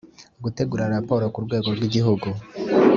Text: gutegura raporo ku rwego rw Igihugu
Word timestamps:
gutegura 0.43 0.91
raporo 0.95 1.25
ku 1.33 1.39
rwego 1.45 1.67
rw 1.77 1.81
Igihugu 1.87 2.27